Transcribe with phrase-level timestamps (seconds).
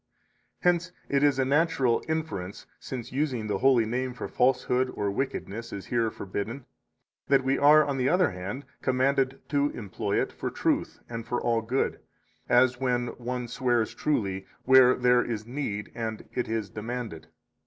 [0.63, 5.11] 64 Hence it is a natural inference, since using the holy name for falsehood or
[5.11, 6.65] wickedness is here forbidden,
[7.27, 11.39] that we are, on the other hand, commanded to employ it for truth and for
[11.39, 11.99] all good,
[12.49, 17.27] as when one swears truly where there is need and it is demanded.